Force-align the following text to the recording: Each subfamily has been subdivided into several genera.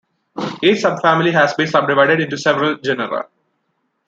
Each 0.63 0.81
subfamily 0.81 1.31
has 1.33 1.53
been 1.53 1.67
subdivided 1.67 2.21
into 2.21 2.35
several 2.35 2.75
genera. 2.77 3.27